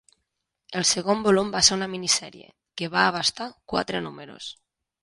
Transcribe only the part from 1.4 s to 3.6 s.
va ser una minisèrie, que va abastar